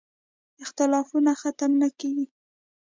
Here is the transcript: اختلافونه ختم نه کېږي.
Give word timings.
اختلافونه 0.63 1.31
ختم 1.41 1.71
نه 1.81 1.89
کېږي. 1.99 2.25